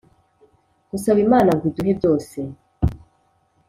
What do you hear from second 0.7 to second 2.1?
gusaba imana ngo iduhe